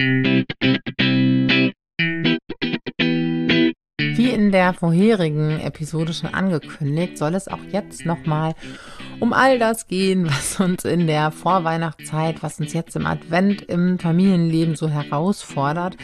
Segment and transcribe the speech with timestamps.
[0.00, 0.46] Wie
[4.30, 8.54] in der vorherigen Episode schon angekündigt, soll es auch jetzt nochmal
[9.18, 13.98] um all das gehen, was uns in der Vorweihnachtszeit, was uns jetzt im Advent im
[13.98, 15.98] Familienleben so herausfordert.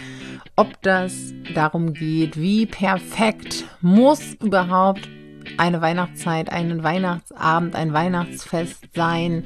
[0.56, 5.08] Ob das darum geht, wie perfekt muss überhaupt
[5.56, 9.44] eine Weihnachtszeit, einen Weihnachtsabend, ein Weihnachtsfest sein?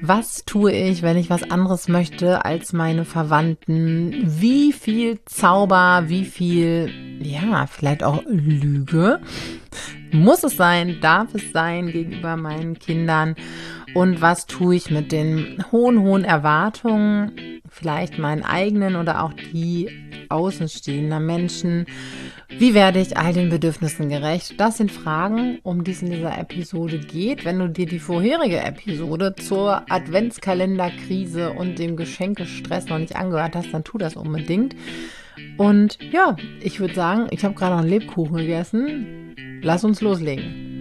[0.00, 4.14] Was tue ich, wenn ich was anderes möchte als meine Verwandten?
[4.24, 9.20] Wie viel Zauber, wie viel, ja, vielleicht auch Lüge
[10.12, 13.34] muss es sein, darf es sein gegenüber meinen Kindern?
[13.94, 19.88] Und was tue ich mit den hohen, hohen Erwartungen, vielleicht meinen eigenen oder auch die
[20.28, 21.86] außenstehender Menschen?
[22.48, 24.58] Wie werde ich all den Bedürfnissen gerecht?
[24.58, 27.44] Das sind Fragen, um die es in dieser Episode geht.
[27.44, 33.72] Wenn du dir die vorherige Episode zur Adventskalenderkrise und dem Geschenkestress noch nicht angehört hast,
[33.72, 34.74] dann tu das unbedingt.
[35.56, 39.34] Und ja, ich würde sagen, ich habe gerade noch einen Lebkuchen gegessen.
[39.62, 40.77] Lass uns loslegen.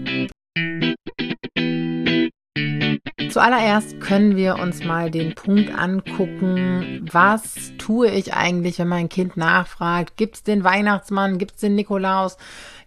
[3.38, 9.38] Zuallererst können wir uns mal den Punkt angucken, was tue ich eigentlich, wenn mein Kind
[9.38, 12.38] nachfragt, gibt es den Weihnachtsmann, gibt es den Nikolaus,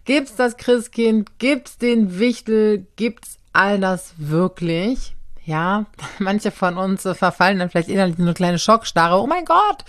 [0.03, 5.15] gibt es das Christkind, gibt es den Wichtel, gibt es all das wirklich?
[5.45, 5.85] Ja,
[6.19, 9.21] manche von uns verfallen dann vielleicht innerlich in eine kleine Schockstarre.
[9.21, 9.85] Oh mein Gott,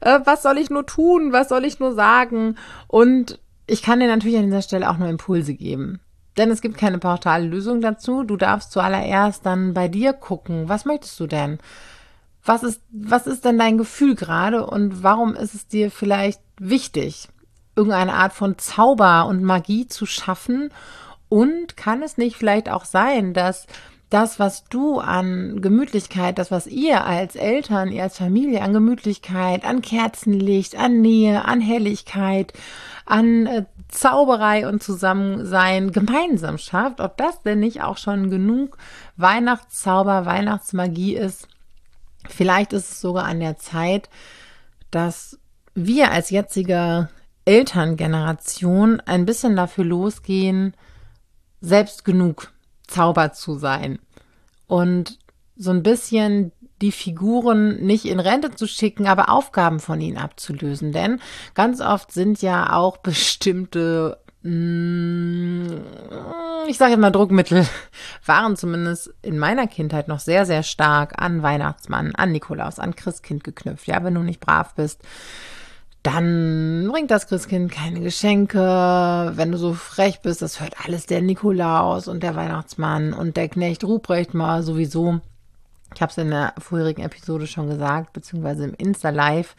[0.00, 1.34] äh, was soll ich nur tun?
[1.34, 2.56] Was soll ich nur sagen?
[2.86, 6.00] Und ich kann dir natürlich an dieser Stelle auch nur Impulse geben.
[6.38, 8.22] Denn es gibt keine pauschale Lösung dazu.
[8.22, 11.58] Du darfst zuallererst dann bei dir gucken, was möchtest du denn?
[12.44, 17.28] Was ist, was ist denn dein Gefühl gerade und warum ist es dir vielleicht wichtig,
[17.74, 20.70] irgendeine Art von Zauber und Magie zu schaffen?
[21.28, 23.66] Und kann es nicht vielleicht auch sein, dass
[24.10, 29.64] das, was du an Gemütlichkeit, das, was ihr als Eltern, ihr als Familie an Gemütlichkeit,
[29.64, 32.54] an Kerzenlicht, an Nähe, an Helligkeit,
[33.04, 38.78] an äh, Zauberei und Zusammensein gemeinsam schafft, ob das denn nicht auch schon genug
[39.16, 41.48] Weihnachtszauber, Weihnachtsmagie ist.
[42.28, 44.08] Vielleicht ist es sogar an der Zeit,
[44.90, 45.38] dass
[45.74, 47.08] wir als jetzige
[47.44, 50.74] Elterngeneration ein bisschen dafür losgehen,
[51.60, 52.52] selbst genug
[52.88, 53.98] Zauber zu sein
[54.66, 55.18] und
[55.56, 60.92] so ein bisschen die Figuren nicht in Rente zu schicken, aber Aufgaben von ihnen abzulösen.
[60.92, 61.20] Denn
[61.54, 65.66] ganz oft sind ja auch bestimmte, mm,
[66.68, 67.66] ich sage jetzt mal Druckmittel,
[68.24, 73.42] waren zumindest in meiner Kindheit noch sehr, sehr stark an Weihnachtsmann, an Nikolaus, an Christkind
[73.42, 73.88] geknüpft.
[73.88, 75.02] Ja, wenn du nicht brav bist,
[76.02, 79.32] dann bringt das Christkind keine Geschenke.
[79.34, 83.48] Wenn du so frech bist, das hört alles der Nikolaus und der Weihnachtsmann und der
[83.48, 85.20] Knecht Ruprecht mal sowieso.
[85.94, 89.56] Ich habe es in der vorherigen Episode schon gesagt, beziehungsweise im Insta-Live,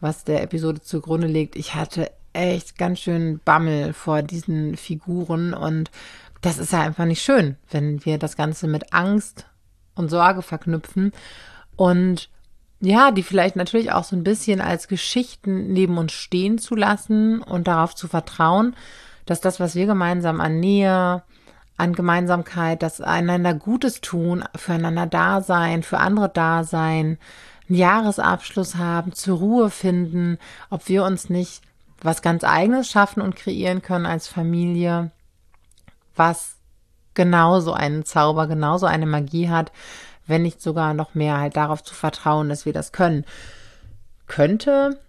[0.00, 1.56] was der Episode zugrunde liegt.
[1.56, 5.90] Ich hatte echt ganz schön Bammel vor diesen Figuren und
[6.40, 9.46] das ist ja einfach nicht schön, wenn wir das Ganze mit Angst
[9.94, 11.12] und Sorge verknüpfen
[11.76, 12.30] und
[12.80, 17.42] ja, die vielleicht natürlich auch so ein bisschen als Geschichten neben uns stehen zu lassen
[17.42, 18.76] und darauf zu vertrauen,
[19.26, 21.22] dass das, was wir gemeinsam an Nähe,
[21.76, 27.18] an Gemeinsamkeit, das einander Gutes tun, füreinander da sein, für andere da sein,
[27.68, 30.38] einen Jahresabschluss haben, zur Ruhe finden,
[30.70, 31.62] ob wir uns nicht
[32.00, 35.10] was ganz eigenes schaffen und kreieren können als Familie,
[36.14, 36.56] was
[37.14, 39.72] genauso einen Zauber, genauso eine Magie hat,
[40.28, 43.24] wenn nicht sogar noch mehr halt darauf zu vertrauen, dass wir das können.
[44.28, 45.00] Könnte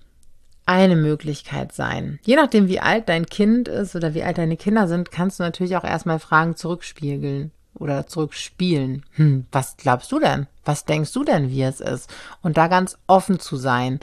[0.66, 2.20] eine Möglichkeit sein.
[2.24, 5.44] Je nachdem, wie alt dein Kind ist oder wie alt deine Kinder sind, kannst du
[5.44, 9.04] natürlich auch erstmal Fragen zurückspiegeln oder zurückspielen.
[9.14, 10.48] Hm, was glaubst du denn?
[10.66, 12.10] Was denkst du denn, wie es ist?
[12.42, 14.00] Und da ganz offen zu sein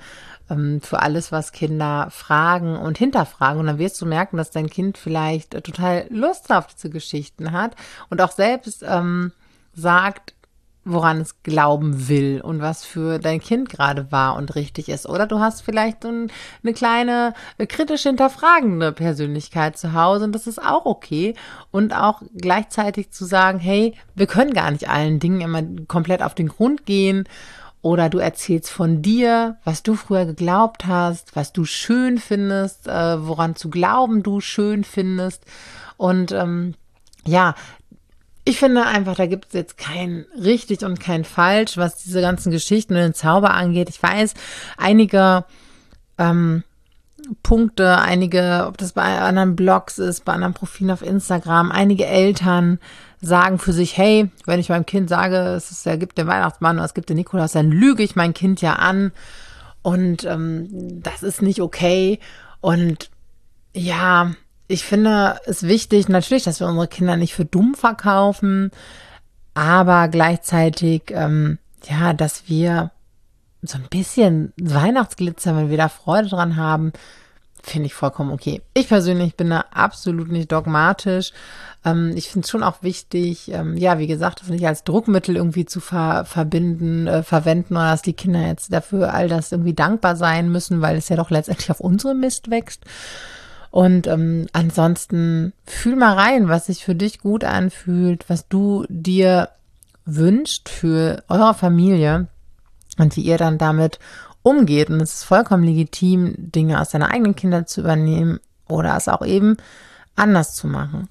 [0.50, 3.60] ähm, für alles, was Kinder fragen und hinterfragen.
[3.60, 7.76] Und dann wirst du merken, dass dein Kind vielleicht total Lust auf diese Geschichten hat
[8.10, 9.32] und auch selbst ähm,
[9.74, 10.34] sagt,
[10.86, 15.06] woran es glauben will und was für dein Kind gerade wahr und richtig ist.
[15.08, 20.46] Oder du hast vielleicht so eine kleine äh, kritisch hinterfragende Persönlichkeit zu Hause und das
[20.46, 21.34] ist auch okay.
[21.72, 26.36] Und auch gleichzeitig zu sagen, hey, wir können gar nicht allen Dingen immer komplett auf
[26.36, 27.24] den Grund gehen.
[27.82, 33.26] Oder du erzählst von dir, was du früher geglaubt hast, was du schön findest, äh,
[33.26, 35.44] woran zu glauben du schön findest.
[35.96, 36.74] Und ähm,
[37.24, 37.56] ja,
[38.48, 42.52] ich finde einfach, da gibt es jetzt kein richtig und kein falsch, was diese ganzen
[42.52, 43.88] Geschichten und den Zauber angeht.
[43.90, 44.34] Ich weiß,
[44.76, 45.44] einige
[46.16, 46.62] ähm,
[47.42, 52.78] Punkte, einige, ob das bei anderen Blogs ist, bei anderen Profilen auf Instagram, einige Eltern
[53.20, 56.76] sagen für sich, hey, wenn ich meinem Kind sage, es, ist, es gibt den Weihnachtsmann
[56.76, 59.10] oder es gibt den Nikolaus, dann lüge ich mein Kind ja an
[59.82, 62.20] und ähm, das ist nicht okay.
[62.60, 63.10] Und
[63.74, 64.30] ja,
[64.68, 68.70] ich finde es wichtig, natürlich, dass wir unsere Kinder nicht für dumm verkaufen,
[69.54, 71.58] aber gleichzeitig, ähm,
[71.88, 72.90] ja, dass wir
[73.62, 76.92] so ein bisschen Weihnachtsglitzer, wenn wir da Freude dran haben,
[77.62, 78.62] finde ich vollkommen okay.
[78.74, 81.32] Ich persönlich bin da absolut nicht dogmatisch.
[81.84, 85.36] Ähm, ich finde es schon auch wichtig, ähm, ja, wie gesagt, das nicht als Druckmittel
[85.36, 89.74] irgendwie zu ver verbinden, äh, verwenden oder dass die Kinder jetzt dafür all das irgendwie
[89.74, 92.84] dankbar sein müssen, weil es ja doch letztendlich auf unsere Mist wächst.
[93.70, 99.50] Und ähm, ansonsten fühl mal rein, was sich für dich gut anfühlt, was du dir
[100.04, 102.28] wünscht für eure Familie
[102.98, 103.98] und wie ihr dann damit
[104.42, 104.88] umgeht.
[104.88, 109.24] Und es ist vollkommen legitim, Dinge aus deiner eigenen Kinder zu übernehmen oder es auch
[109.24, 109.56] eben
[110.14, 111.08] anders zu machen.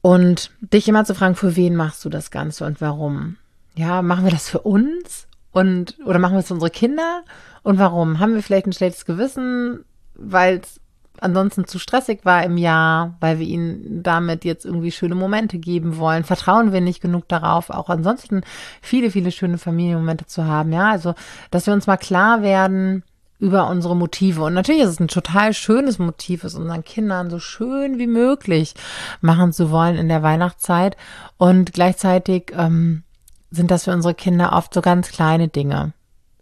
[0.00, 3.36] Und dich immer zu fragen, für wen machst du das Ganze und warum?
[3.74, 7.22] Ja, machen wir das für uns und oder machen wir es für unsere Kinder
[7.62, 8.18] und warum?
[8.18, 9.84] Haben wir vielleicht ein schlechtes Gewissen,
[10.14, 10.80] weil es
[11.22, 15.96] ansonsten zu stressig war im Jahr, weil wir ihnen damit jetzt irgendwie schöne Momente geben
[15.98, 16.24] wollen.
[16.24, 18.42] Vertrauen wir nicht genug darauf, auch ansonsten
[18.80, 20.72] viele, viele schöne Familienmomente zu haben.
[20.72, 21.14] Ja, also,
[21.50, 23.02] dass wir uns mal klar werden,
[23.42, 24.44] über unsere Motive.
[24.44, 28.74] Und natürlich ist es ein total schönes Motiv, es unseren Kindern so schön wie möglich
[29.20, 30.96] machen zu wollen in der Weihnachtszeit.
[31.38, 33.02] Und gleichzeitig ähm,
[33.50, 35.92] sind das für unsere Kinder oft so ganz kleine Dinge.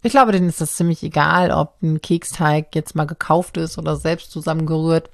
[0.03, 3.95] Ich glaube, denen ist das ziemlich egal, ob ein Keksteig jetzt mal gekauft ist oder
[3.95, 5.09] selbst zusammengerührt.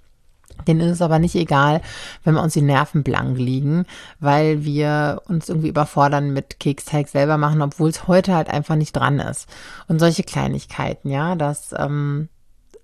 [0.65, 1.81] Denen ist es aber nicht egal,
[2.23, 3.85] wenn wir uns die Nerven blank liegen,
[4.19, 8.95] weil wir uns irgendwie überfordern mit Keksteig selber machen, obwohl es heute halt einfach nicht
[8.95, 9.47] dran ist.
[9.87, 12.29] Und solche Kleinigkeiten, ja, dass ähm,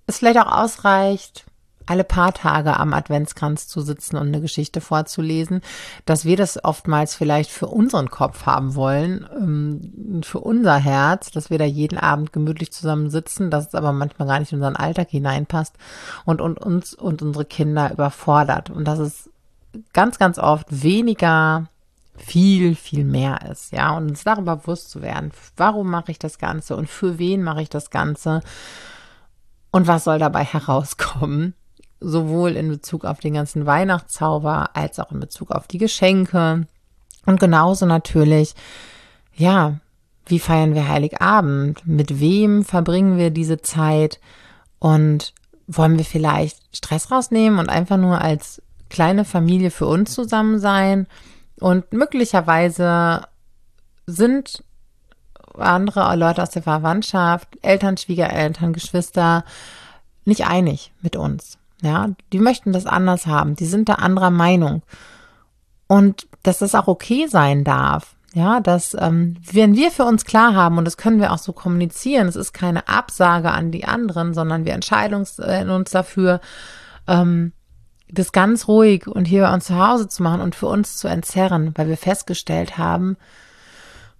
[0.06, 1.46] es vielleicht auch ausreicht,
[1.86, 5.60] alle paar Tage am Adventskranz zu sitzen und eine Geschichte vorzulesen,
[6.06, 11.50] dass wir das oftmals vielleicht für unseren Kopf haben wollen, ähm, für unser Herz, dass
[11.50, 14.76] wir da jeden Abend gemütlich zusammen sitzen, dass es aber manchmal gar nicht in unseren
[14.76, 15.74] Alltag hineinpasst
[16.24, 18.70] und, und uns und unsere Kinder überfordert.
[18.70, 19.30] Und dass es
[19.92, 21.66] ganz, ganz oft weniger
[22.16, 26.38] viel, viel mehr ist, ja, und uns darüber bewusst zu werden, warum mache ich das
[26.38, 28.40] Ganze und für wen mache ich das Ganze
[29.72, 31.54] und was soll dabei herauskommen
[32.00, 36.66] sowohl in Bezug auf den ganzen Weihnachtszauber als auch in Bezug auf die Geschenke.
[37.26, 38.54] Und genauso natürlich,
[39.34, 39.78] ja,
[40.26, 41.86] wie feiern wir Heiligabend?
[41.86, 44.20] Mit wem verbringen wir diese Zeit?
[44.78, 45.32] Und
[45.66, 48.60] wollen wir vielleicht Stress rausnehmen und einfach nur als
[48.90, 51.06] kleine Familie für uns zusammen sein?
[51.60, 53.22] Und möglicherweise
[54.06, 54.62] sind
[55.56, 59.44] andere Leute aus der Verwandtschaft, Eltern, Schwiegereltern, Geschwister
[60.24, 61.58] nicht einig mit uns.
[61.84, 63.56] Ja, die möchten das anders haben.
[63.56, 64.82] Die sind da anderer Meinung.
[65.86, 68.16] Und dass das auch okay sein darf.
[68.32, 71.52] Ja, dass ähm, wenn wir für uns klar haben, und das können wir auch so
[71.52, 76.40] kommunizieren, es ist keine Absage an die anderen, sondern wir entscheiden uns, äh, uns dafür,
[77.06, 77.52] ähm,
[78.08, 81.06] das ganz ruhig und hier bei uns zu Hause zu machen und für uns zu
[81.06, 83.16] entzerren, weil wir festgestellt haben,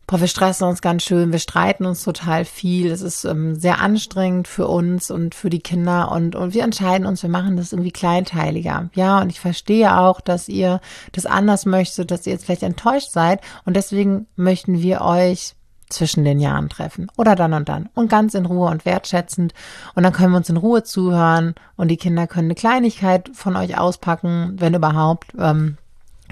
[0.07, 3.81] boah, wir stressen uns ganz schön, wir streiten uns total viel, es ist ähm, sehr
[3.81, 7.73] anstrengend für uns und für die Kinder und, und wir entscheiden uns, wir machen das
[7.73, 8.91] irgendwie kleinteiliger.
[8.95, 10.81] Ja, und ich verstehe auch, dass ihr
[11.13, 13.41] das anders möchtet, dass ihr jetzt vielleicht enttäuscht seid.
[13.65, 15.55] Und deswegen möchten wir euch
[15.89, 17.11] zwischen den Jahren treffen.
[17.17, 17.89] Oder dann und dann.
[17.95, 19.55] Und ganz in Ruhe und wertschätzend.
[19.95, 21.55] Und dann können wir uns in Ruhe zuhören.
[21.77, 25.33] Und die Kinder können eine Kleinigkeit von euch auspacken, wenn überhaupt.
[25.39, 25.77] Ähm,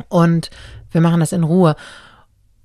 [0.09, 0.51] und
[0.91, 1.77] wir machen das in Ruhe.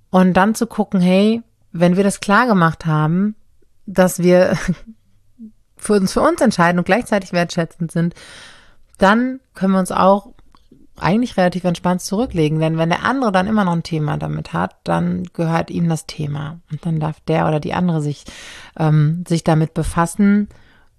[0.09, 3.35] Und dann zu gucken, hey, wenn wir das klar gemacht haben,
[3.85, 4.57] dass wir
[5.77, 8.15] für uns, für uns entscheiden und gleichzeitig wertschätzend sind,
[8.97, 10.33] dann können wir uns auch
[10.99, 12.59] eigentlich relativ entspannt zurücklegen.
[12.59, 16.07] Denn wenn der andere dann immer noch ein Thema damit hat, dann gehört ihm das
[16.07, 16.59] Thema.
[16.71, 18.25] Und dann darf der oder die andere sich,
[18.77, 20.49] ähm, sich damit befassen.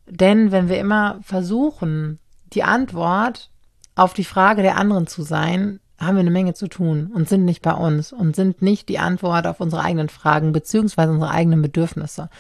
[0.07, 2.19] Denn wenn wir immer versuchen,
[2.53, 3.51] die Antwort
[3.95, 7.45] auf die Frage der anderen zu sein, haben wir eine Menge zu tun und sind
[7.45, 11.61] nicht bei uns und sind nicht die Antwort auf unsere eigenen Fragen beziehungsweise unsere eigenen
[11.61, 12.31] Bedürfnisse.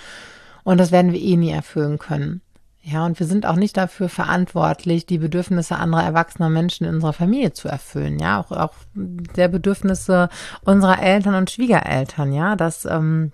[0.64, 2.42] Und das werden wir eh nie erfüllen können.
[2.82, 7.12] Ja, und wir sind auch nicht dafür verantwortlich, die Bedürfnisse anderer erwachsener Menschen in unserer
[7.12, 8.18] Familie zu erfüllen.
[8.18, 10.30] Ja, auch, auch der Bedürfnisse
[10.64, 12.32] unserer Eltern und Schwiegereltern.
[12.32, 13.32] Ja, dass ähm,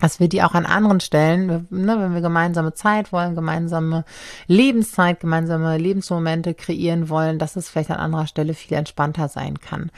[0.00, 4.04] dass wir die auch an anderen Stellen, ne, wenn wir gemeinsame Zeit wollen, gemeinsame
[4.46, 9.90] Lebenszeit, gemeinsame Lebensmomente kreieren wollen, dass es vielleicht an anderer Stelle viel entspannter sein kann.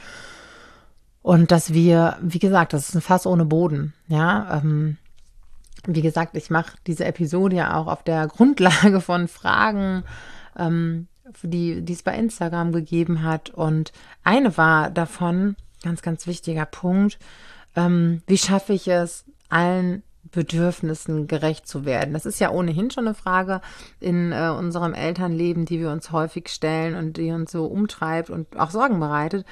[1.21, 3.93] Und dass wir, wie gesagt, das ist ein Fass ohne Boden.
[4.07, 4.97] Ja, ähm,
[5.85, 10.03] wie gesagt, ich mache diese Episode ja auch auf der Grundlage von Fragen,
[10.57, 11.07] ähm,
[11.43, 13.49] die, die es bei Instagram gegeben hat.
[13.49, 13.91] Und
[14.23, 17.19] eine war davon, ganz, ganz wichtiger Punkt,
[17.75, 22.13] ähm, wie schaffe ich es, allen Bedürfnissen gerecht zu werden.
[22.13, 23.61] Das ist ja ohnehin schon eine Frage
[23.99, 28.57] in äh, unserem Elternleben, die wir uns häufig stellen und die uns so umtreibt und
[28.59, 29.45] auch Sorgen bereitet.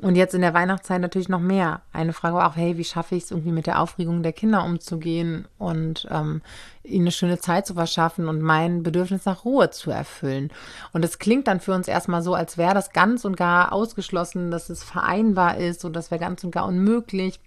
[0.00, 1.82] Und jetzt in der Weihnachtszeit natürlich noch mehr.
[1.92, 4.64] Eine Frage war auch, hey, wie schaffe ich es irgendwie mit der Aufregung der Kinder
[4.64, 6.40] umzugehen und ähm,
[6.84, 10.52] ihnen eine schöne Zeit zu verschaffen und mein Bedürfnis nach Ruhe zu erfüllen.
[10.92, 14.52] Und es klingt dann für uns erstmal so, als wäre das ganz und gar ausgeschlossen,
[14.52, 17.40] dass es vereinbar ist und das wäre ganz und gar unmöglich.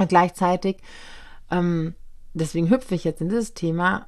[0.00, 0.78] Und gleichzeitig,
[1.50, 1.94] ähm,
[2.32, 4.06] deswegen hüpfe ich jetzt in dieses Thema,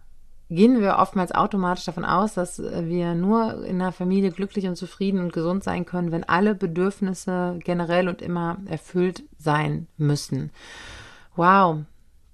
[0.49, 5.21] gehen wir oftmals automatisch davon aus, dass wir nur in der Familie glücklich und zufrieden
[5.21, 10.51] und gesund sein können, wenn alle Bedürfnisse generell und immer erfüllt sein müssen.
[11.37, 11.81] Wow,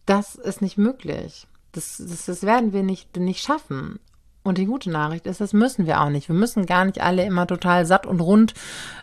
[0.07, 1.49] das ist nicht möglich.
[1.73, 3.99] Das, das, das werden wir nicht, nicht schaffen.
[4.49, 6.29] Und die gute Nachricht ist, das müssen wir auch nicht.
[6.29, 8.55] Wir müssen gar nicht alle immer total satt und rund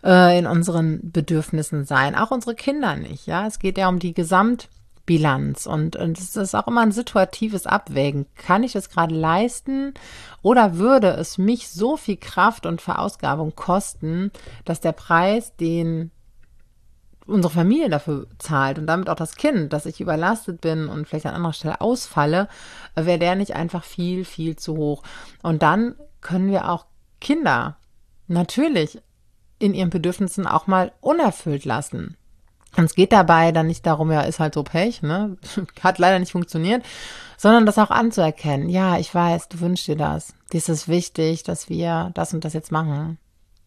[0.04, 2.16] äh, in unseren Bedürfnissen sein.
[2.16, 3.28] Auch unsere Kinder nicht.
[3.28, 4.70] Ja, es geht ja um die Gesamt
[5.06, 5.68] Bilanz.
[5.68, 8.26] Und, und es ist auch immer ein situatives Abwägen.
[8.36, 9.94] Kann ich das gerade leisten
[10.42, 14.32] oder würde es mich so viel Kraft und Verausgabung kosten,
[14.66, 16.12] dass der Preis, den
[17.28, 21.26] unsere Familie dafür zahlt und damit auch das Kind, dass ich überlastet bin und vielleicht
[21.26, 22.48] an anderer Stelle ausfalle,
[22.96, 25.04] wäre der nicht einfach viel, viel zu hoch.
[25.42, 26.86] Und dann können wir auch
[27.20, 27.78] Kinder
[28.28, 29.02] natürlich
[29.60, 32.18] in ihren Bedürfnissen auch mal unerfüllt lassen.
[32.78, 35.38] Und es geht dabei dann nicht darum, ja, ist halt so Pech, ne?
[35.82, 36.84] Hat leider nicht funktioniert,
[37.38, 38.70] sondern das auch anzuerkennen.
[38.70, 40.34] Ja, ich weiß, du wünschst dir das.
[40.52, 43.18] Dir ist es wichtig, dass wir das und das jetzt machen.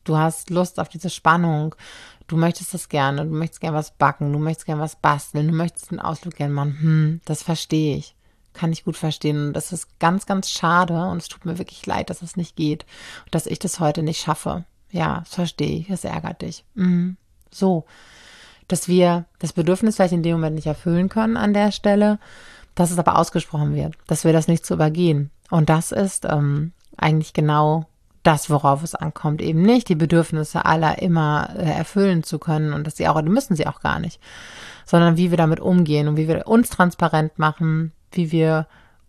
[0.04, 1.74] Du hast Lust auf diese Spannung.
[2.28, 3.26] Du möchtest das gerne.
[3.26, 4.32] Du möchtest gerne was backen.
[4.32, 5.48] Du möchtest gerne was basteln.
[5.48, 6.78] Du möchtest einen Ausflug gerne machen.
[6.80, 8.14] Hm, das verstehe ich.
[8.52, 9.48] Kann ich gut verstehen.
[9.48, 10.94] Und das ist ganz, ganz schade.
[11.06, 12.84] Und es tut mir wirklich leid, dass es nicht geht.
[13.24, 14.64] Und dass ich das heute nicht schaffe.
[14.90, 15.88] Ja, das verstehe ich.
[15.88, 16.64] Das ärgert dich.
[16.74, 17.16] Mhm.
[17.50, 17.84] So
[18.68, 22.18] dass wir das Bedürfnis vielleicht in dem Moment nicht erfüllen können an der Stelle,
[22.74, 25.30] dass es aber ausgesprochen wird, dass wir das nicht zu übergehen.
[25.50, 27.86] Und das ist ähm, eigentlich genau
[28.22, 32.86] das, worauf es ankommt, eben nicht die Bedürfnisse aller immer äh, erfüllen zu können und
[32.86, 34.20] dass sie auch, müssen sie auch gar nicht,
[34.84, 38.66] sondern wie wir damit umgehen und wie wir uns transparent machen, wie wir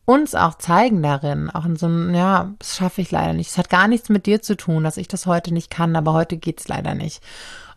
[0.09, 3.51] uns auch zeigen darin, auch in so einem, ja, das schaffe ich leider nicht.
[3.51, 6.13] Es hat gar nichts mit dir zu tun, dass ich das heute nicht kann, aber
[6.13, 7.21] heute geht's leider nicht.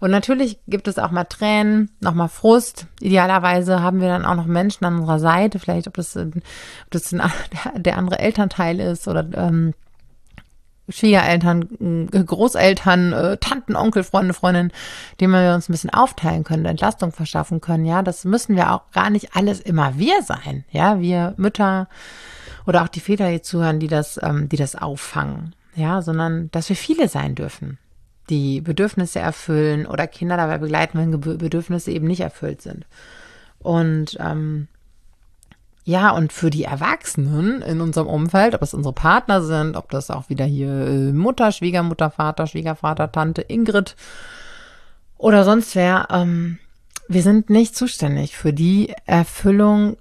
[0.01, 2.87] Und natürlich gibt es auch mal Tränen, nochmal Frust.
[3.01, 6.33] Idealerweise haben wir dann auch noch Menschen an unserer Seite, vielleicht ob das, ob
[6.89, 7.11] das
[7.77, 9.75] der andere Elternteil ist oder ähm,
[10.89, 14.73] Schwiegereltern, äh, Großeltern, äh, Tanten, Onkel, Freunde, Freundinnen,
[15.21, 17.85] denen wir uns ein bisschen aufteilen können, Entlastung verschaffen können.
[17.85, 20.65] Ja, das müssen wir auch gar nicht alles immer wir sein.
[20.71, 21.89] Ja, wir Mütter
[22.67, 25.55] oder auch die Väter, die zuhören, die das, ähm, die das auffangen.
[25.75, 27.79] Ja, sondern dass wir viele sein dürfen,
[28.29, 32.87] die Bedürfnisse erfüllen oder Kinder dabei begleiten, wenn Bedürfnisse eben nicht erfüllt sind.
[33.59, 34.69] Und ähm,
[35.85, 40.11] ja, und für die Erwachsenen in unserem Umfeld, ob es unsere Partner sind, ob das
[40.11, 43.97] auch wieder hier äh, Mutter, Schwiegermutter, Vater, Schwiegervater, Tante, Ingrid
[45.19, 46.59] oder sonst wer, ähm,
[47.09, 49.97] wir sind nicht zuständig für die Erfüllung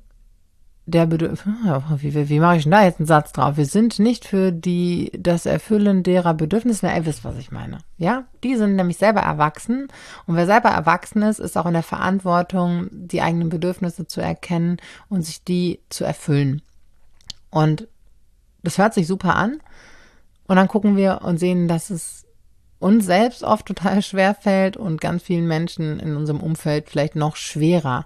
[0.85, 3.55] der Bedürfnisse, wie, wie, wie mache ich denn da jetzt einen Satz drauf?
[3.57, 7.79] Wir sind nicht für die, das Erfüllen derer Bedürfnisse, ihr wisst, was ich meine.
[7.97, 9.87] Ja, die sind nämlich selber erwachsen
[10.25, 14.77] und wer selber erwachsen ist, ist auch in der Verantwortung, die eigenen Bedürfnisse zu erkennen
[15.07, 16.61] und sich die zu erfüllen.
[17.51, 17.87] Und
[18.63, 19.59] das hört sich super an
[20.47, 22.25] und dann gucken wir und sehen, dass es
[22.79, 27.35] uns selbst oft total schwer fällt und ganz vielen Menschen in unserem Umfeld vielleicht noch
[27.35, 28.05] schwerer.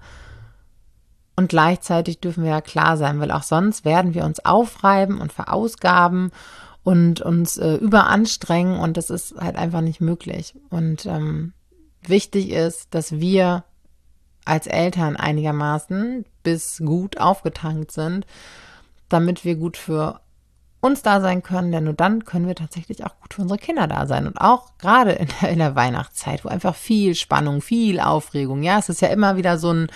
[1.35, 5.33] Und gleichzeitig dürfen wir ja klar sein, weil auch sonst werden wir uns aufreiben und
[5.33, 6.31] verausgaben
[6.83, 10.55] und uns äh, überanstrengen und das ist halt einfach nicht möglich.
[10.69, 11.53] Und ähm,
[12.03, 13.63] wichtig ist, dass wir
[14.45, 18.25] als Eltern einigermaßen bis gut aufgetankt sind,
[19.09, 20.21] damit wir gut für
[20.79, 23.87] uns da sein können, denn nur dann können wir tatsächlich auch gut für unsere Kinder
[23.87, 24.27] da sein.
[24.27, 28.77] Und auch gerade in der, in der Weihnachtszeit, wo einfach viel Spannung, viel Aufregung, ja,
[28.77, 29.87] es ist ja immer wieder so ein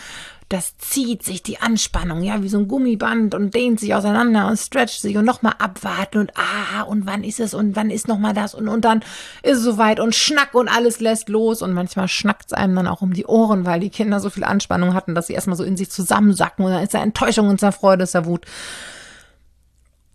[0.49, 4.57] das zieht sich die Anspannung, ja, wie so ein Gummiband und dehnt sich auseinander und
[4.57, 8.33] stretcht sich und nochmal abwarten und ah, und wann ist es und wann ist nochmal
[8.33, 9.01] das und, und dann
[9.43, 12.87] ist es soweit und schnack und alles lässt los und manchmal schnackt es einem dann
[12.87, 15.63] auch um die Ohren, weil die Kinder so viel Anspannung hatten, dass sie erstmal so
[15.63, 18.45] in sich zusammensacken und dann ist da Enttäuschung und da Freude, ist da Wut.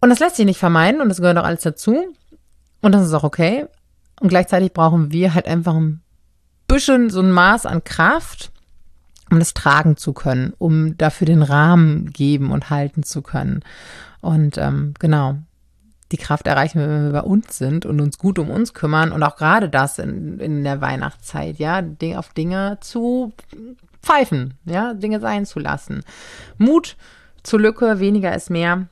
[0.01, 2.07] Und das lässt sich nicht vermeiden und das gehört auch alles dazu
[2.83, 3.67] und das ist auch okay.
[4.21, 6.03] Und gleichzeitig brauchen wir halt einfach ein
[6.67, 8.51] bisschen so ein Maß an Kraft,
[9.31, 13.63] um das tragen zu können, um dafür den Rahmen geben und halten zu können.
[14.21, 15.37] Und ähm, genau,
[16.13, 19.13] die Kraft erreichen wir, wenn wir bei uns sind und uns gut um uns kümmern
[19.13, 21.83] und auch gerade das in, in der Weihnachtszeit, ja,
[22.17, 23.33] auf Dinge zu
[24.03, 26.05] pfeifen, ja, Dinge sein zu lassen.
[26.59, 26.97] Mut
[27.43, 28.87] zur Lücke, weniger ist mehr,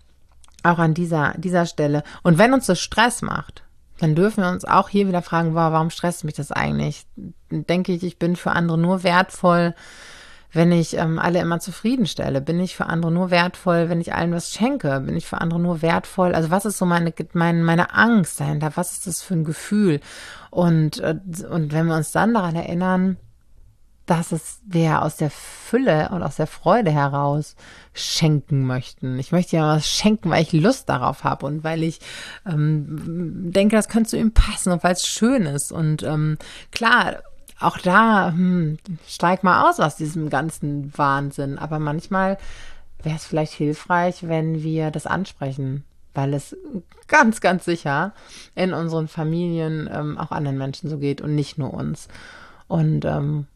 [0.63, 2.03] auch an dieser, dieser Stelle.
[2.23, 3.63] Und wenn uns das Stress macht,
[3.99, 7.07] dann dürfen wir uns auch hier wieder fragen, warum stresst mich das eigentlich?
[7.51, 9.75] Denke ich, ich bin für andere nur wertvoll,
[10.53, 12.41] wenn ich ähm, alle immer zufriedenstelle?
[12.41, 15.01] Bin ich für andere nur wertvoll, wenn ich allen was schenke?
[15.01, 16.35] Bin ich für andere nur wertvoll?
[16.35, 18.73] Also was ist so meine, meine, meine Angst dahinter?
[18.75, 20.01] Was ist das für ein Gefühl?
[20.51, 21.17] Und, äh,
[21.51, 23.17] und wenn wir uns dann daran erinnern,
[24.07, 27.55] dass es wir aus der Fülle und aus der Freude heraus
[27.95, 29.19] schenken möchten.
[29.19, 32.01] Ich möchte ja was schenken, weil ich Lust darauf habe und weil ich
[32.45, 35.71] ähm, denke, das könnte zu ihm passen und weil es schön ist.
[35.71, 36.37] Und ähm,
[36.73, 37.23] klar,
[37.63, 41.59] auch da, hm, steig mal aus aus diesem ganzen Wahnsinn.
[41.59, 42.39] Aber manchmal
[43.03, 46.57] wäre es vielleicht hilfreich, wenn wir das ansprechen, weil es
[47.09, 48.13] ganz, ganz sicher
[48.55, 52.09] in unseren Familien ähm, auch anderen Menschen so geht und nicht nur uns.
[52.69, 53.47] Und ähm,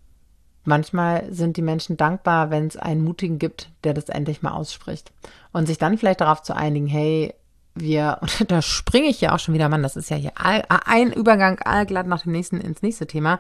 [0.65, 5.13] manchmal sind die Menschen dankbar, wenn es einen Mutigen gibt, der das endlich mal ausspricht.
[5.53, 7.35] Und sich dann vielleicht darauf zu einigen, hey,
[7.75, 10.65] wir, und da springe ich ja auch schon wieder, Mann, das ist ja hier all,
[10.69, 13.39] ein Übergang allglatt nach dem nächsten ins nächste Thema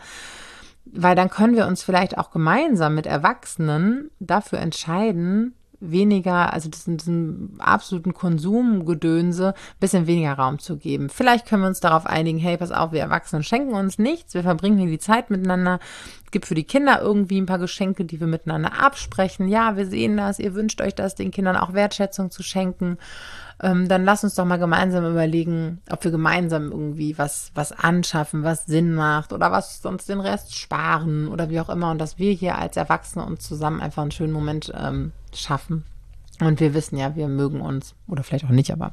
[0.92, 6.96] weil dann können wir uns vielleicht auch gemeinsam mit Erwachsenen dafür entscheiden, weniger, also diesen,
[6.96, 11.10] diesen absoluten Konsumgedönse, bisschen weniger Raum zu geben.
[11.10, 14.42] Vielleicht können wir uns darauf einigen, hey, pass auf, wir Erwachsenen schenken uns nichts, wir
[14.42, 15.78] verbringen hier die Zeit miteinander.
[16.24, 19.48] Es gibt für die Kinder irgendwie ein paar Geschenke, die wir miteinander absprechen.
[19.48, 22.98] Ja, wir sehen das, ihr wünscht euch das, den Kindern auch Wertschätzung zu schenken
[23.62, 28.42] ähm, dann lass uns doch mal gemeinsam überlegen, ob wir gemeinsam irgendwie was, was anschaffen,
[28.42, 32.18] was Sinn macht oder was sonst den Rest sparen oder wie auch immer und dass
[32.18, 35.84] wir hier als Erwachsene uns zusammen einfach einen schönen Moment ähm, schaffen.
[36.38, 38.92] Und wir wissen ja, wir mögen uns, oder vielleicht auch nicht, aber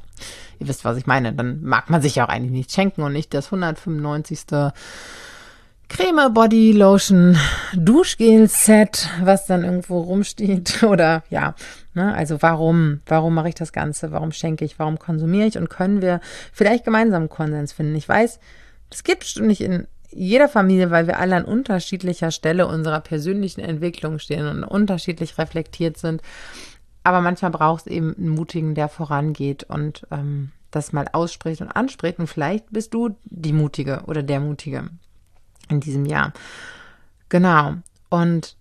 [0.58, 1.34] ihr wisst, was ich meine.
[1.34, 4.46] Dann mag man sich ja auch eigentlich nicht schenken und nicht das 195.
[5.88, 7.36] Creme Body Lotion
[7.74, 11.54] Duschgel Set, was dann irgendwo rumsteht oder ja,
[11.94, 15.70] ne, also warum, warum mache ich das Ganze, warum schenke ich, warum konsumiere ich und
[15.70, 16.20] können wir
[16.52, 17.94] vielleicht gemeinsam Konsens finden.
[17.94, 18.40] Ich weiß,
[18.90, 23.60] das gibt bestimmt nicht in jeder Familie, weil wir alle an unterschiedlicher Stelle unserer persönlichen
[23.60, 26.22] Entwicklung stehen und unterschiedlich reflektiert sind.
[27.02, 31.68] Aber manchmal braucht es eben einen Mutigen, der vorangeht und ähm, das mal ausspricht und
[31.68, 32.18] anspricht.
[32.18, 34.88] Und vielleicht bist du die Mutige oder der Mutige
[35.68, 36.32] in diesem Jahr.
[37.28, 37.74] Genau.
[38.10, 38.56] Und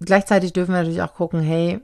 [0.00, 1.80] gleichzeitig dürfen wir natürlich auch gucken, hey,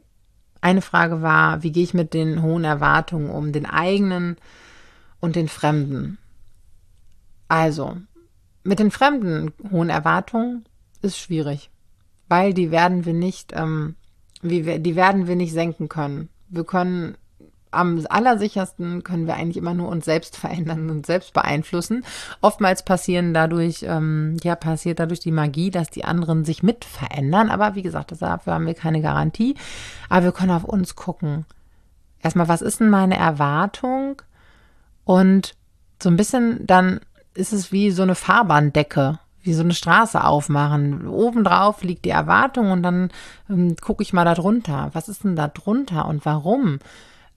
[0.61, 4.37] eine Frage war, wie gehe ich mit den hohen Erwartungen um, den eigenen
[5.21, 6.19] und den fremden?
[7.47, 7.97] Also,
[8.65, 10.65] mit den fremden hohen Erwartungen
[11.01, 11.71] ist schwierig,
[12.29, 13.95] weil die werden wir nicht, ähm,
[14.43, 16.29] die werden wir nicht senken können.
[16.49, 17.17] Wir können
[17.71, 22.05] am allersichersten können wir eigentlich immer nur uns selbst verändern und selbst beeinflussen.
[22.41, 27.51] Oftmals passieren dadurch, ähm, ja, passiert dadurch die Magie, dass die anderen sich mit verändern.
[27.51, 29.55] Aber wie gesagt, dafür haben wir keine Garantie.
[30.09, 31.45] Aber wir können auf uns gucken.
[32.23, 34.21] Erstmal, was ist denn meine Erwartung?
[35.05, 35.55] Und
[36.03, 37.01] so ein bisschen dann
[37.35, 41.09] ist es wie so eine Fahrbahndecke wie so eine Straße aufmachen.
[41.09, 43.11] Obendrauf liegt die Erwartung und dann
[43.49, 44.91] ähm, gucke ich mal da drunter.
[44.93, 46.79] Was ist denn da drunter und warum?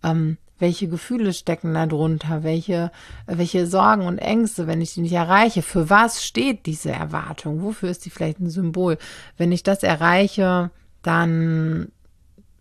[0.03, 2.91] Ähm, welche Gefühle stecken da drunter, welche,
[3.25, 7.89] welche Sorgen und Ängste, wenn ich die nicht erreiche, für was steht diese Erwartung, wofür
[7.89, 8.97] ist die vielleicht ein Symbol?
[9.37, 10.69] Wenn ich das erreiche,
[11.01, 11.91] dann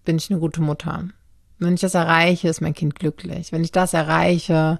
[0.05, 1.05] bin ich eine gute Mutter.
[1.59, 3.53] Wenn ich das erreiche, ist mein Kind glücklich.
[3.53, 4.79] Wenn ich das erreiche,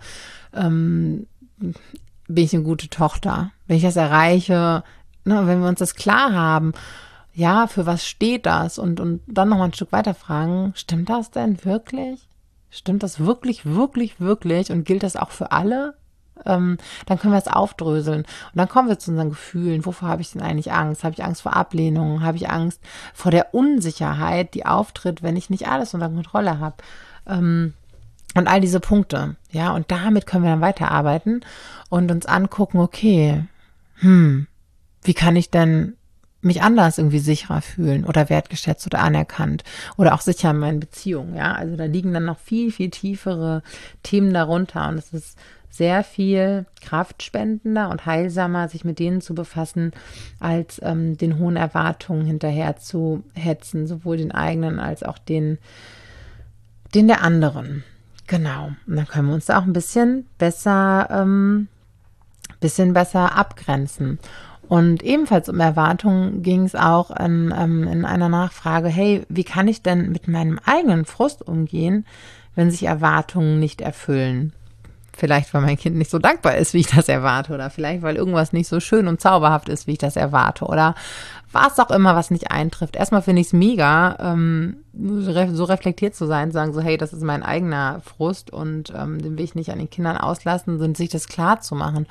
[0.55, 1.27] ähm,
[1.59, 3.53] bin ich eine gute Tochter.
[3.67, 4.83] Wenn ich das erreiche,
[5.27, 6.73] ne, wenn wir uns das klar haben,
[7.35, 8.79] ja, für was steht das?
[8.79, 12.30] Und, und dann nochmal ein Stück weiter fragen, stimmt das denn wirklich?
[12.71, 15.95] Stimmt das wirklich, wirklich, wirklich und gilt das auch für alle?
[16.47, 18.21] Ähm, dann können wir es aufdröseln.
[18.23, 19.85] Und dann kommen wir zu unseren Gefühlen.
[19.85, 21.05] Wovor habe ich denn eigentlich Angst?
[21.05, 22.23] Habe ich Angst vor Ablehnung?
[22.23, 22.81] Habe ich Angst
[23.13, 26.77] vor der Unsicherheit, die auftritt, wenn ich nicht alles unter Kontrolle habe?
[27.27, 27.75] Ähm,
[28.35, 29.37] und all diese Punkte.
[29.51, 31.45] Ja, und damit können wir dann weiterarbeiten
[31.89, 33.45] und uns angucken, okay,
[33.97, 34.47] hm,
[35.03, 35.97] wie kann ich denn
[36.43, 39.63] mich anders irgendwie sicherer fühlen oder wertgeschätzt oder anerkannt
[39.97, 41.37] oder auch sicher in meinen Beziehungen.
[41.37, 43.63] Ja, also da liegen dann noch viel, viel tiefere
[44.03, 45.39] Themen darunter und es ist
[45.71, 49.93] sehr viel kraftspendender und heilsamer, sich mit denen zu befassen,
[50.41, 55.59] als ähm, den hohen Erwartungen hinterher zu hetzen, sowohl den eigenen als auch den,
[56.95, 57.85] den der anderen.
[58.27, 58.73] Genau.
[58.87, 61.69] Und dann können wir uns da auch ein bisschen besser, ähm,
[62.59, 64.19] bisschen besser abgrenzen.
[64.71, 69.67] Und ebenfalls um Erwartungen ging es auch in, ähm, in einer Nachfrage, hey, wie kann
[69.67, 72.07] ich denn mit meinem eigenen Frust umgehen,
[72.55, 74.53] wenn sich Erwartungen nicht erfüllen?
[75.21, 77.53] Vielleicht, weil mein Kind nicht so dankbar ist, wie ich das erwarte.
[77.53, 80.65] Oder vielleicht, weil irgendwas nicht so schön und zauberhaft ist, wie ich das erwarte.
[80.65, 80.95] Oder
[81.53, 82.97] was auch immer, was nicht eintrifft.
[82.97, 87.23] Erstmal finde ich es mega, ähm, so reflektiert zu sein, sagen so, hey, das ist
[87.23, 91.11] mein eigener Frust und ähm, den will ich nicht an den Kindern auslassen, und sich
[91.11, 92.07] das klar zu machen.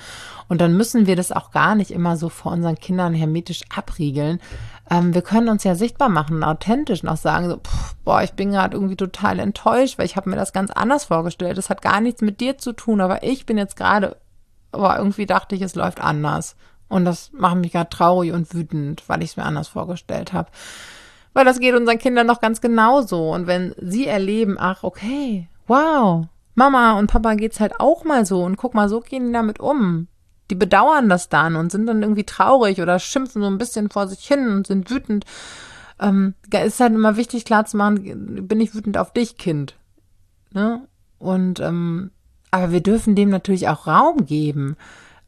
[0.49, 4.39] Und dann müssen wir das auch gar nicht immer so vor unseren Kindern hermetisch abriegeln.
[4.89, 8.51] Ähm, wir können uns ja sichtbar machen, authentisch auch sagen so, pff, boah, ich bin
[8.51, 11.57] gerade irgendwie total enttäuscht, weil ich habe mir das ganz anders vorgestellt.
[11.57, 14.17] Das hat gar nichts mit dir zu tun, aber ich bin jetzt gerade,
[14.71, 16.55] aber irgendwie dachte ich, es läuft anders.
[16.87, 20.49] Und das macht mich gerade traurig und wütend, weil ich es mir anders vorgestellt habe.
[21.33, 23.31] Weil das geht unseren Kindern noch ganz genauso.
[23.31, 26.25] Und wenn sie erleben, ach, okay, wow,
[26.55, 29.59] Mama und Papa geht's halt auch mal so und guck mal, so gehen die damit
[29.59, 30.07] um.
[30.49, 34.07] Die bedauern das dann und sind dann irgendwie traurig oder schimpfen so ein bisschen vor
[34.07, 35.25] sich hin und sind wütend.
[35.99, 39.75] Ähm, ist halt immer wichtig klar zu machen, bin ich wütend auf dich, Kind.
[40.51, 40.81] Ne?
[41.19, 42.11] Und ähm,
[42.51, 44.75] aber wir dürfen dem natürlich auch Raum geben.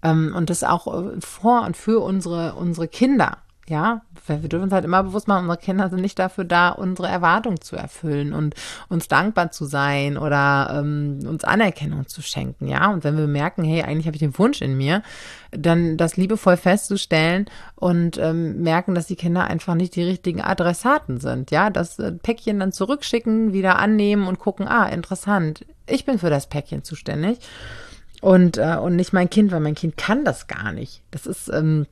[0.04, 3.38] Ähm, und das auch äh, vor und für unsere, unsere Kinder.
[3.72, 7.08] Ja, wir dürfen uns halt immer bewusst machen, unsere Kinder sind nicht dafür da, unsere
[7.08, 8.54] Erwartungen zu erfüllen und
[8.90, 12.92] uns dankbar zu sein oder ähm, uns Anerkennung zu schenken, ja.
[12.92, 15.04] Und wenn wir merken, hey, eigentlich habe ich den Wunsch in mir,
[15.52, 21.22] dann das liebevoll festzustellen und ähm, merken, dass die Kinder einfach nicht die richtigen Adressaten
[21.22, 21.70] sind, ja.
[21.70, 26.48] Das äh, Päckchen dann zurückschicken, wieder annehmen und gucken, ah, interessant, ich bin für das
[26.48, 27.40] Päckchen zuständig
[28.20, 31.04] und, äh, und nicht mein Kind, weil mein Kind kann das gar nicht.
[31.12, 31.88] Das ist ähm,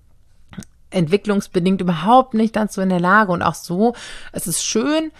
[0.90, 3.32] entwicklungsbedingt überhaupt nicht dazu in der Lage.
[3.32, 3.96] Und auch so,
[4.32, 5.12] es ist schön,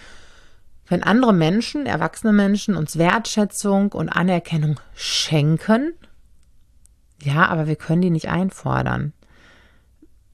[0.88, 5.94] wenn andere Menschen, erwachsene Menschen uns Wertschätzung und Anerkennung schenken.
[7.22, 9.12] Ja, aber wir können die nicht einfordern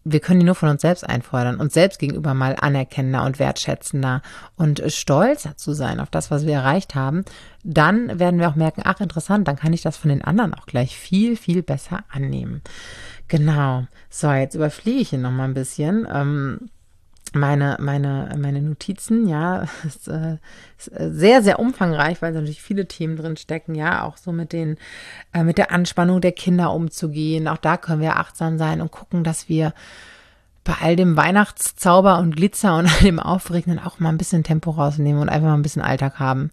[0.08, 4.22] wir können die nur von uns selbst einfordern, uns selbst gegenüber mal anerkennender und wertschätzender
[4.54, 7.24] und stolzer zu sein auf das, was wir erreicht haben,
[7.64, 10.66] dann werden wir auch merken, ach interessant, dann kann ich das von den anderen auch
[10.66, 12.62] gleich viel, viel besser annehmen.
[13.28, 13.86] Genau.
[14.08, 16.06] So, jetzt überfliege ich hier nochmal ein bisschen.
[16.12, 16.70] Ähm,
[17.34, 20.38] meine, meine, meine Notizen, ja, ist, äh,
[20.78, 24.52] ist äh, sehr, sehr umfangreich, weil natürlich viele Themen drin stecken, ja, auch so mit
[24.52, 24.76] den,
[25.32, 27.48] äh, mit der Anspannung der Kinder umzugehen.
[27.48, 29.74] Auch da können wir achtsam sein und gucken, dass wir
[30.64, 34.70] bei all dem Weihnachtszauber und Glitzer und all dem Aufregnen auch mal ein bisschen Tempo
[34.70, 36.50] rausnehmen und einfach mal ein bisschen Alltag haben.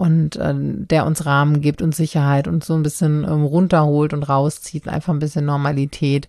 [0.00, 4.22] Und äh, der uns Rahmen gibt und Sicherheit und so ein bisschen ähm, runterholt und
[4.22, 6.28] rauszieht, einfach ein bisschen Normalität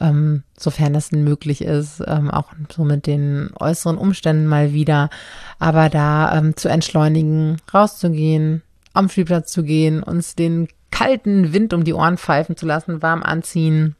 [0.00, 5.10] ähm, sofern das denn möglich ist, ähm, auch so mit den äußeren Umständen mal wieder,
[5.58, 11.84] aber da ähm, zu entschleunigen, rauszugehen, am Spielplatz zu gehen, uns den kalten Wind um
[11.84, 13.96] die Ohren pfeifen zu lassen, warm anziehen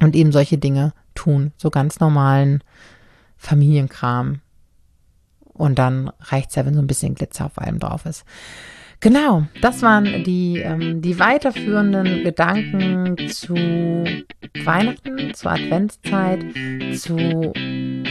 [0.00, 2.62] und eben solche Dinge tun, so ganz normalen
[3.36, 4.40] Familienkram.
[5.56, 8.24] Und dann reicht's ja, wenn so ein bisschen Glitzer auf allem drauf ist.
[9.00, 13.54] Genau, das waren die, ähm, die weiterführenden Gedanken zu
[14.64, 16.44] Weihnachten, zur Adventszeit,
[16.94, 17.52] zu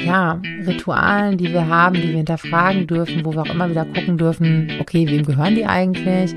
[0.06, 4.18] ja, Ritualen, die wir haben, die wir hinterfragen dürfen, wo wir auch immer wieder gucken
[4.18, 6.36] dürfen, okay, wem gehören die eigentlich?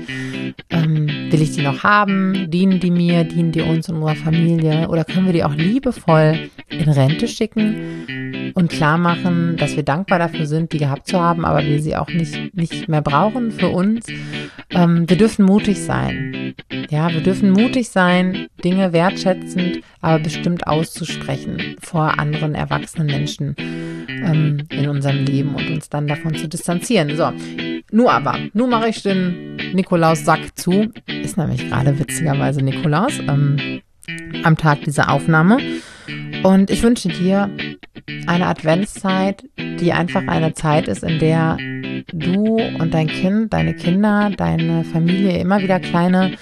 [0.71, 2.49] Ähm, will ich die noch haben?
[2.49, 3.23] Dienen die mir?
[3.23, 4.87] Dienen die uns und unserer Familie?
[4.89, 10.19] Oder können wir die auch liebevoll in Rente schicken und klar machen, dass wir dankbar
[10.19, 13.69] dafür sind, die gehabt zu haben, aber wir sie auch nicht, nicht mehr brauchen für
[13.69, 14.07] uns?
[14.71, 16.55] Ähm, wir dürfen mutig sein.
[16.89, 24.63] Ja, wir dürfen mutig sein, Dinge wertschätzend, aber bestimmt auszusprechen vor anderen erwachsenen Menschen ähm,
[24.69, 27.15] in unserem Leben und uns dann davon zu distanzieren.
[27.15, 27.31] So,
[27.91, 30.91] nur aber, nur mache ich den Nikolaus-Sack zu.
[31.21, 33.81] Ist nämlich gerade witzigerweise Nikolaus ähm,
[34.43, 35.57] am Tag dieser Aufnahme.
[36.43, 37.49] Und ich wünsche dir
[38.27, 41.57] eine Adventszeit, die einfach eine Zeit ist, in der
[42.13, 46.33] du und dein Kind, deine Kinder, deine Familie immer wieder kleine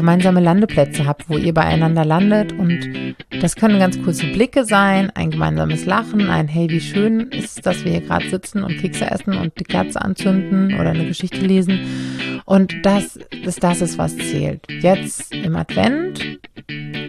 [0.00, 2.52] gemeinsame Landeplätze habt, wo ihr beieinander landet.
[2.52, 7.66] Und das können ganz kurze Blicke sein, ein gemeinsames Lachen, ein Hey, wie schön ist,
[7.66, 11.40] dass wir hier gerade sitzen und Kekse essen und die Kerze anzünden oder eine Geschichte
[11.40, 12.40] lesen.
[12.46, 14.62] Und das, das, das ist, was zählt.
[14.70, 16.38] Jetzt im Advent,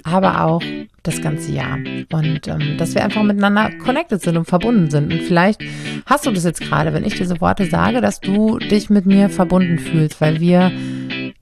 [0.03, 0.61] aber auch
[1.03, 1.77] das ganze Jahr.
[2.11, 5.13] Und ähm, dass wir einfach miteinander connected sind und verbunden sind.
[5.13, 5.63] Und vielleicht
[6.05, 9.29] hast du das jetzt gerade, wenn ich diese Worte sage, dass du dich mit mir
[9.29, 10.71] verbunden fühlst, weil wir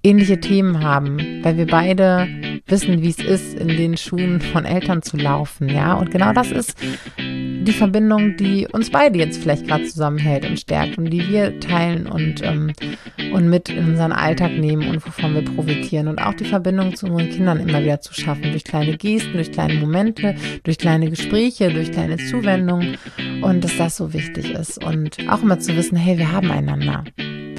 [0.04, 2.28] ähnliche Themen haben, weil wir beide
[2.68, 5.94] wissen, wie es ist, in den Schuhen von Eltern zu laufen, ja.
[5.94, 6.76] Und genau das ist
[7.18, 12.08] die Verbindung, die uns beide jetzt vielleicht gerade zusammenhält und stärkt und die wir teilen
[12.08, 12.72] und, ähm,
[13.34, 16.08] und mit in unseren Alltag nehmen und wovon wir profitieren.
[16.08, 19.52] Und auch die Verbindung zu unseren Kindern immer wieder zu schaffen, durch kleine Gesten, durch
[19.52, 22.98] kleine Momente, durch kleine Gespräche, durch kleine Zuwendungen
[23.42, 24.84] und dass das so wichtig ist.
[24.84, 27.04] Und auch immer zu wissen, hey, wir haben einander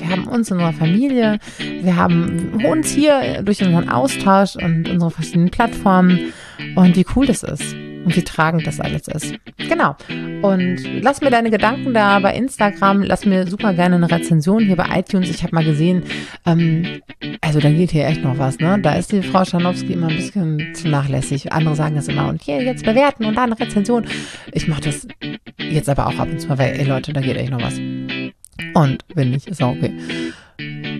[0.00, 5.10] wir haben uns in unserer Familie, wir haben uns hier durch unseren Austausch und unsere
[5.10, 6.32] verschiedenen Plattformen
[6.74, 9.34] und wie cool das ist und wie tragend das alles ist.
[9.56, 9.94] Genau.
[10.42, 13.02] Und lass mir deine Gedanken da bei Instagram.
[13.02, 15.28] Lass mir super gerne eine Rezension hier bei iTunes.
[15.28, 16.04] Ich habe mal gesehen,
[16.46, 17.00] ähm,
[17.40, 18.78] also da geht hier echt noch was, ne?
[18.80, 21.52] Da ist die Frau Schanowski immer ein bisschen zu nachlässig.
[21.52, 24.06] Andere sagen das immer und hier jetzt bewerten und da eine Rezension.
[24.52, 25.06] Ich mache das
[25.58, 27.78] jetzt aber auch ab und zu mal, weil, ey Leute, da geht echt noch was.
[28.74, 29.92] Und wenn nicht, ist auch okay.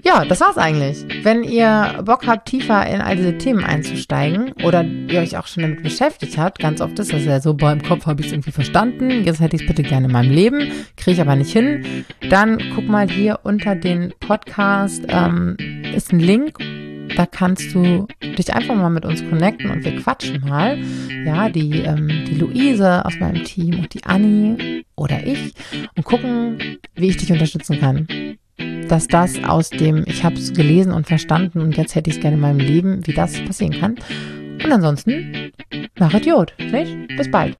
[0.04, 1.04] Ja, das war's eigentlich.
[1.22, 5.62] Wenn ihr Bock habt, tiefer in all diese Themen einzusteigen oder ihr euch auch schon
[5.62, 8.32] damit beschäftigt habt, ganz oft ist das ja so, boah, im Kopf habe ich es
[8.32, 11.52] irgendwie verstanden, jetzt hätte ich es bitte gerne in meinem Leben, kriege ich aber nicht
[11.52, 15.56] hin, dann guck mal hier unter den Podcast, ähm,
[15.94, 16.58] ist ein Link
[17.16, 20.78] da kannst du dich einfach mal mit uns connecten und wir quatschen mal.
[21.24, 25.54] Ja, die, ähm, die Luise aus meinem Team und die Annie oder ich
[25.96, 28.06] und gucken, wie ich dich unterstützen kann
[28.88, 32.22] dass das aus dem, ich habe es gelesen und verstanden und jetzt hätte ich es
[32.22, 33.96] gerne in meinem Leben, wie das passieren kann.
[34.64, 35.52] Und ansonsten,
[35.98, 37.16] mach Idiot, nicht?
[37.16, 37.56] Bis bald.